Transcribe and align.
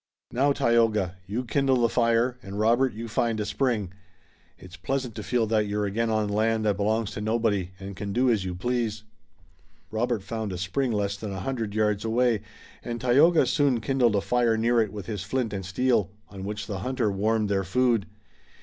Now, 0.31 0.51
Tayoga, 0.51 1.17
you 1.27 1.45
kindle 1.45 1.81
the 1.81 1.87
fire, 1.87 2.39
and 2.41 2.59
Robert, 2.59 2.93
you 2.95 3.07
find 3.07 3.39
a 3.39 3.45
spring. 3.45 3.93
It's 4.57 4.75
pleasant 4.75 5.13
to 5.13 5.21
feel 5.21 5.45
that 5.45 5.67
you're 5.67 5.85
again 5.85 6.09
on 6.09 6.27
land 6.27 6.65
that 6.65 6.77
belongs 6.77 7.11
to 7.11 7.21
nobody, 7.21 7.69
and 7.79 7.95
can 7.95 8.11
do 8.11 8.27
as 8.31 8.43
you 8.43 8.55
please." 8.55 9.03
Robert 9.91 10.23
found 10.23 10.53
a 10.53 10.57
spring 10.57 10.91
less 10.91 11.15
than 11.17 11.31
a 11.31 11.41
hundred 11.41 11.75
yards 11.75 12.03
away, 12.03 12.41
and 12.83 12.99
Tayoga 12.99 13.45
soon 13.45 13.79
kindled 13.79 14.15
a 14.15 14.21
fire 14.21 14.57
near 14.57 14.81
it 14.81 14.91
with 14.91 15.05
his 15.05 15.21
flint 15.21 15.53
and 15.53 15.63
steel, 15.67 16.09
on 16.29 16.45
which 16.45 16.65
the 16.65 16.79
hunter 16.79 17.11
warmed 17.11 17.47
their 17.47 17.63
food. 17.63 18.07